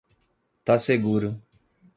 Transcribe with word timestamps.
Tá 0.65 0.79
seguro. 0.79 1.29